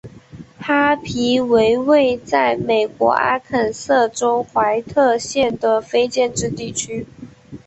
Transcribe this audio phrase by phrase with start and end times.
[0.57, 7.05] 哈皮为位在美国阿肯色州怀特县的非建制地区。